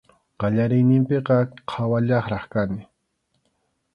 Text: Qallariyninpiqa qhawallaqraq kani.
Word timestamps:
Qallariyninpiqa 0.43 1.37
qhawallaqraq 1.73 2.45
kani. 2.55 2.81